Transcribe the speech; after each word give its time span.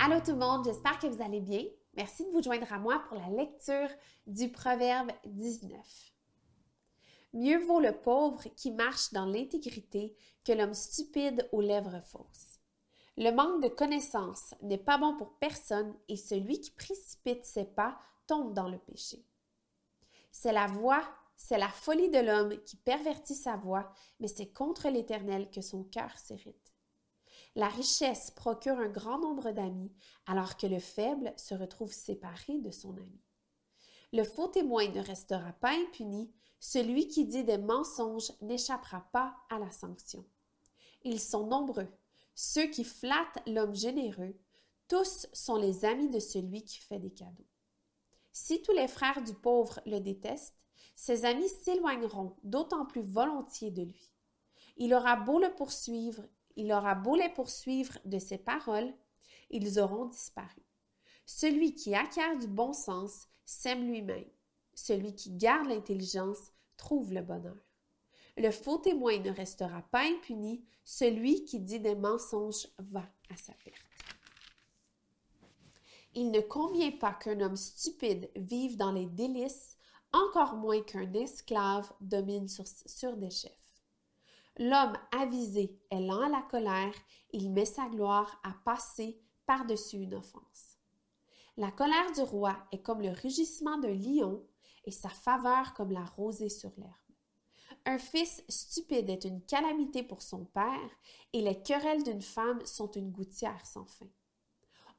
Allô 0.00 0.20
tout 0.20 0.30
le 0.30 0.36
monde, 0.36 0.64
j'espère 0.64 0.96
que 1.00 1.08
vous 1.08 1.20
allez 1.20 1.40
bien. 1.40 1.64
Merci 1.96 2.24
de 2.24 2.30
vous 2.30 2.40
joindre 2.40 2.72
à 2.72 2.78
moi 2.78 3.02
pour 3.08 3.18
la 3.18 3.30
lecture 3.30 3.88
du 4.28 4.48
Proverbe 4.48 5.10
19. 5.26 5.74
Mieux 7.32 7.58
vaut 7.66 7.80
le 7.80 7.90
pauvre 7.90 8.44
qui 8.54 8.70
marche 8.70 9.12
dans 9.12 9.26
l'intégrité 9.26 10.16
que 10.44 10.52
l'homme 10.52 10.72
stupide 10.72 11.48
aux 11.50 11.60
lèvres 11.60 12.00
fausses. 12.04 12.60
Le 13.16 13.32
manque 13.32 13.60
de 13.60 13.68
connaissances 13.68 14.54
n'est 14.62 14.78
pas 14.78 14.98
bon 14.98 15.16
pour 15.16 15.36
personne 15.40 15.92
et 16.06 16.16
celui 16.16 16.60
qui 16.60 16.70
précipite 16.70 17.44
ses 17.44 17.64
pas 17.64 17.98
tombe 18.28 18.54
dans 18.54 18.68
le 18.68 18.78
péché. 18.78 19.26
C'est 20.30 20.52
la 20.52 20.68
voix, 20.68 21.02
c'est 21.36 21.58
la 21.58 21.70
folie 21.70 22.10
de 22.10 22.20
l'homme 22.20 22.62
qui 22.62 22.76
pervertit 22.76 23.34
sa 23.34 23.56
voix, 23.56 23.92
mais 24.20 24.28
c'est 24.28 24.52
contre 24.52 24.90
l'Éternel 24.90 25.50
que 25.50 25.60
son 25.60 25.82
cœur 25.82 26.16
s'irrite. 26.16 26.72
La 27.58 27.66
richesse 27.66 28.30
procure 28.30 28.78
un 28.78 28.88
grand 28.88 29.18
nombre 29.18 29.50
d'amis, 29.50 29.90
alors 30.26 30.56
que 30.56 30.68
le 30.68 30.78
faible 30.78 31.34
se 31.36 31.56
retrouve 31.56 31.92
séparé 31.92 32.60
de 32.60 32.70
son 32.70 32.96
ami. 32.96 33.20
Le 34.12 34.22
faux 34.22 34.46
témoin 34.46 34.86
ne 34.86 35.00
restera 35.00 35.52
pas 35.54 35.72
impuni, 35.72 36.32
celui 36.60 37.08
qui 37.08 37.24
dit 37.24 37.42
des 37.42 37.58
mensonges 37.58 38.30
n'échappera 38.42 39.08
pas 39.12 39.34
à 39.50 39.58
la 39.58 39.72
sanction. 39.72 40.24
Ils 41.02 41.18
sont 41.18 41.48
nombreux, 41.48 41.88
ceux 42.36 42.68
qui 42.68 42.84
flattent 42.84 43.42
l'homme 43.48 43.74
généreux, 43.74 44.38
tous 44.86 45.26
sont 45.32 45.56
les 45.56 45.84
amis 45.84 46.10
de 46.10 46.20
celui 46.20 46.62
qui 46.62 46.78
fait 46.78 47.00
des 47.00 47.10
cadeaux. 47.10 47.48
Si 48.30 48.62
tous 48.62 48.72
les 48.72 48.86
frères 48.86 49.24
du 49.24 49.34
pauvre 49.34 49.80
le 49.84 49.98
détestent, 49.98 50.54
ses 50.94 51.24
amis 51.24 51.48
s'éloigneront 51.48 52.36
d'autant 52.44 52.86
plus 52.86 53.02
volontiers 53.02 53.72
de 53.72 53.82
lui. 53.82 54.12
Il 54.76 54.94
aura 54.94 55.16
beau 55.16 55.40
le 55.40 55.52
poursuivre, 55.56 56.22
il 56.58 56.72
aura 56.72 56.96
beau 56.96 57.14
les 57.14 57.28
poursuivre 57.28 57.96
de 58.04 58.18
ses 58.18 58.36
paroles, 58.36 58.92
ils 59.48 59.78
auront 59.78 60.06
disparu. 60.06 60.60
Celui 61.24 61.74
qui 61.74 61.94
acquiert 61.94 62.36
du 62.36 62.48
bon 62.48 62.72
sens 62.72 63.28
s'aime 63.44 63.86
lui-même. 63.86 64.28
Celui 64.74 65.14
qui 65.14 65.30
garde 65.30 65.68
l'intelligence 65.68 66.50
trouve 66.76 67.12
le 67.12 67.22
bonheur. 67.22 67.56
Le 68.36 68.50
faux 68.50 68.78
témoin 68.78 69.18
ne 69.20 69.30
restera 69.30 69.82
pas 69.82 70.02
impuni, 70.02 70.64
celui 70.84 71.44
qui 71.44 71.60
dit 71.60 71.78
des 71.78 71.94
mensonges 71.94 72.66
va 72.78 73.08
à 73.30 73.36
sa 73.36 73.52
perte. 73.64 73.76
Il 76.14 76.32
ne 76.32 76.40
convient 76.40 76.90
pas 76.90 77.12
qu'un 77.12 77.40
homme 77.40 77.56
stupide 77.56 78.30
vive 78.34 78.76
dans 78.76 78.92
les 78.92 79.06
délices, 79.06 79.76
encore 80.12 80.54
moins 80.54 80.82
qu'un 80.82 81.12
esclave 81.12 81.92
domine 82.00 82.48
sur, 82.48 82.64
sur 82.66 83.16
des 83.16 83.30
chefs. 83.30 83.67
L'homme 84.58 84.94
avisé 85.16 85.78
est 85.90 86.00
lent 86.00 86.22
à 86.22 86.28
la 86.28 86.42
colère, 86.42 86.94
il 87.32 87.52
met 87.52 87.64
sa 87.64 87.86
gloire 87.86 88.40
à 88.42 88.52
passer 88.64 89.20
par-dessus 89.46 89.98
une 89.98 90.14
offense. 90.14 90.78
La 91.56 91.70
colère 91.70 92.10
du 92.12 92.22
roi 92.22 92.56
est 92.72 92.82
comme 92.82 93.00
le 93.00 93.10
rugissement 93.10 93.78
d'un 93.78 93.94
lion 93.94 94.44
et 94.84 94.90
sa 94.90 95.10
faveur 95.10 95.74
comme 95.74 95.92
la 95.92 96.04
rosée 96.04 96.48
sur 96.48 96.72
l'herbe. 96.76 96.92
Un 97.86 97.98
fils 97.98 98.42
stupide 98.48 99.08
est 99.10 99.24
une 99.24 99.42
calamité 99.42 100.02
pour 100.02 100.22
son 100.22 100.44
père 100.44 100.90
et 101.32 101.40
les 101.40 101.62
querelles 101.62 102.02
d'une 102.02 102.22
femme 102.22 102.64
sont 102.66 102.90
une 102.90 103.12
gouttière 103.12 103.64
sans 103.64 103.86
fin. 103.86 104.08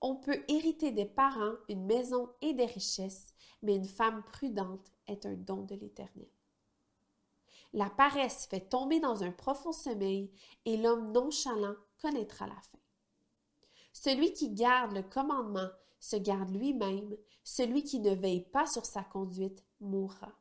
On 0.00 0.16
peut 0.16 0.42
hériter 0.48 0.90
des 0.90 1.06
parents 1.06 1.54
une 1.68 1.86
maison 1.86 2.28
et 2.42 2.54
des 2.54 2.66
richesses, 2.66 3.32
mais 3.62 3.76
une 3.76 3.86
femme 3.86 4.22
prudente 4.24 4.90
est 5.06 5.26
un 5.26 5.34
don 5.34 5.62
de 5.62 5.76
l'Éternel. 5.76 6.28
La 7.72 7.90
paresse 7.90 8.46
fait 8.46 8.68
tomber 8.68 9.00
dans 9.00 9.22
un 9.22 9.32
profond 9.32 9.72
sommeil 9.72 10.30
et 10.64 10.76
l'homme 10.76 11.12
nonchalant 11.12 11.74
connaîtra 12.00 12.46
la 12.46 12.54
fin. 12.54 12.78
Celui 13.92 14.32
qui 14.32 14.50
garde 14.50 14.92
le 14.92 15.02
commandement 15.02 15.68
se 15.98 16.16
garde 16.16 16.50
lui-même, 16.50 17.16
celui 17.42 17.82
qui 17.82 18.00
ne 18.00 18.14
veille 18.14 18.44
pas 18.44 18.66
sur 18.66 18.84
sa 18.84 19.02
conduite 19.02 19.64
mourra. 19.80 20.32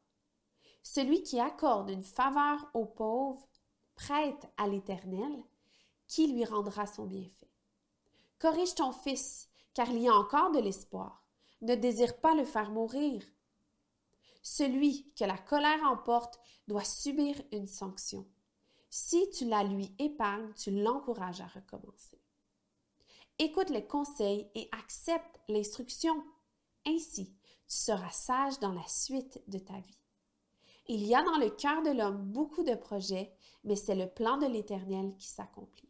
Celui 0.81 1.23
qui 1.23 1.39
accorde 1.39 1.89
une 1.89 2.03
faveur 2.03 2.69
aux 2.73 2.85
pauvres 2.85 3.47
prête 3.95 4.51
à 4.57 4.67
l'Éternel, 4.67 5.43
qui 6.07 6.27
lui 6.27 6.43
rendra 6.43 6.85
son 6.85 7.05
bienfait. 7.05 7.49
Corrige 8.39 8.75
ton 8.75 8.91
fils, 8.91 9.49
car 9.73 9.89
il 9.89 9.99
y 9.99 10.09
a 10.09 10.13
encore 10.13 10.51
de 10.51 10.59
l'espoir. 10.59 11.23
Ne 11.61 11.75
désire 11.75 12.19
pas 12.19 12.35
le 12.35 12.43
faire 12.43 12.71
mourir. 12.71 13.23
Celui 14.43 15.11
que 15.15 15.23
la 15.23 15.37
colère 15.37 15.83
emporte 15.85 16.39
doit 16.67 16.83
subir 16.83 17.41
une 17.51 17.67
sanction. 17.67 18.27
Si 18.89 19.29
tu 19.31 19.45
la 19.45 19.63
lui 19.63 19.95
épargnes, 19.97 20.53
tu 20.53 20.69
l'encourages 20.69 21.41
à 21.41 21.47
recommencer. 21.47 22.21
Écoute 23.39 23.69
les 23.69 23.87
conseils 23.87 24.51
et 24.53 24.69
accepte 24.71 25.39
l'instruction. 25.47 26.23
Ainsi, 26.85 27.33
tu 27.67 27.75
seras 27.75 28.11
sage 28.11 28.59
dans 28.59 28.73
la 28.73 28.87
suite 28.87 29.41
de 29.47 29.57
ta 29.57 29.79
vie. 29.79 29.97
Il 30.87 31.05
y 31.05 31.15
a 31.15 31.23
dans 31.23 31.37
le 31.37 31.49
cœur 31.49 31.81
de 31.81 31.91
l'homme 31.91 32.21
beaucoup 32.21 32.63
de 32.63 32.75
projets, 32.75 33.33
mais 33.63 33.77
c'est 33.77 33.95
le 33.95 34.09
plan 34.09 34.37
de 34.37 34.45
l'Éternel 34.45 35.15
qui 35.17 35.27
s'accomplit. 35.27 35.89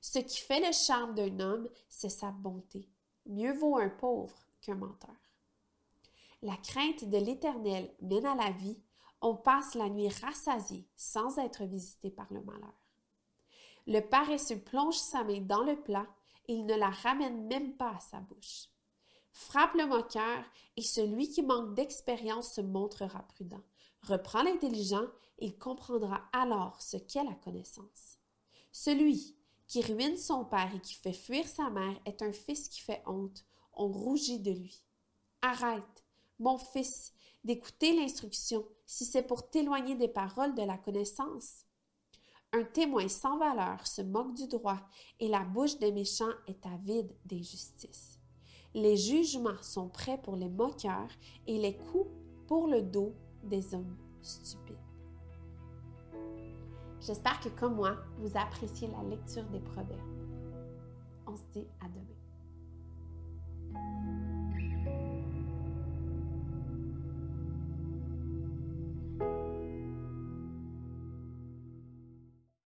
Ce 0.00 0.18
qui 0.18 0.40
fait 0.40 0.66
le 0.66 0.72
charme 0.72 1.14
d'un 1.14 1.38
homme, 1.40 1.68
c'est 1.90 2.08
sa 2.08 2.30
bonté. 2.30 2.88
Mieux 3.26 3.52
vaut 3.52 3.76
un 3.76 3.90
pauvre 3.90 4.36
qu'un 4.62 4.76
menteur. 4.76 5.29
La 6.42 6.56
crainte 6.56 7.04
de 7.04 7.18
l'Éternel 7.18 7.94
mène 8.00 8.26
à 8.26 8.34
la 8.34 8.50
vie. 8.50 8.78
On 9.20 9.36
passe 9.36 9.74
la 9.74 9.88
nuit 9.88 10.08
rassasié 10.08 10.88
sans 10.96 11.38
être 11.38 11.64
visité 11.64 12.10
par 12.10 12.26
le 12.32 12.42
malheur. 12.42 12.74
Le 13.86 14.00
paresseux 14.00 14.58
plonge 14.58 14.96
sa 14.96 15.24
main 15.24 15.40
dans 15.40 15.62
le 15.62 15.76
plat 15.80 16.06
il 16.50 16.66
ne 16.66 16.74
la 16.74 16.90
ramène 16.90 17.46
même 17.46 17.76
pas 17.76 17.94
à 17.94 18.00
sa 18.00 18.18
bouche. 18.18 18.68
Frappe 19.30 19.74
le 19.74 19.86
moqueur 19.86 20.44
et 20.76 20.82
celui 20.82 21.28
qui 21.28 21.42
manque 21.42 21.74
d'expérience 21.74 22.54
se 22.54 22.60
montrera 22.60 23.22
prudent. 23.28 23.62
Reprend 24.02 24.42
l'intelligent, 24.42 25.06
il 25.38 25.56
comprendra 25.56 26.28
alors 26.32 26.82
ce 26.82 26.96
qu'est 26.96 27.22
la 27.22 27.34
connaissance. 27.34 28.18
Celui 28.72 29.36
qui 29.68 29.80
ruine 29.82 30.16
son 30.16 30.44
père 30.44 30.74
et 30.74 30.80
qui 30.80 30.94
fait 30.94 31.12
fuir 31.12 31.46
sa 31.46 31.70
mère 31.70 32.00
est 32.04 32.22
un 32.22 32.32
fils 32.32 32.68
qui 32.68 32.80
fait 32.80 33.02
honte. 33.06 33.44
On 33.74 33.86
rougit 33.86 34.40
de 34.40 34.50
lui. 34.50 34.82
Arrête, 35.42 36.04
mon 36.40 36.58
fils, 36.58 37.12
d'écouter 37.44 37.94
l'instruction 37.94 38.64
si 38.86 39.04
c'est 39.04 39.22
pour 39.22 39.48
t'éloigner 39.48 39.94
des 39.94 40.08
paroles 40.08 40.54
de 40.54 40.62
la 40.62 40.76
connaissance. 40.76 41.64
Un 42.52 42.64
témoin 42.64 43.06
sans 43.06 43.38
valeur 43.38 43.86
se 43.86 44.02
moque 44.02 44.34
du 44.34 44.48
droit 44.48 44.80
et 45.20 45.28
la 45.28 45.44
bouche 45.44 45.78
des 45.78 45.92
méchants 45.92 46.32
est 46.48 46.66
avide 46.66 47.14
des 47.24 47.42
justices. 47.42 48.18
Les 48.74 48.96
jugements 48.96 49.62
sont 49.62 49.88
prêts 49.88 50.20
pour 50.20 50.36
les 50.36 50.48
moqueurs 50.48 51.10
et 51.46 51.58
les 51.58 51.76
coups 51.76 52.10
pour 52.48 52.66
le 52.66 52.82
dos 52.82 53.14
des 53.44 53.74
hommes 53.74 53.96
stupides. 54.20 54.76
J'espère 57.00 57.40
que 57.40 57.48
comme 57.48 57.76
moi, 57.76 57.96
vous 58.18 58.36
appréciez 58.36 58.88
la 58.88 59.02
lecture 59.02 59.44
des 59.44 59.60
proverbes. 59.60 60.00
On 61.26 61.36
se 61.36 61.42
dit 61.52 61.66
à 61.80 61.88
demain. 61.88 62.19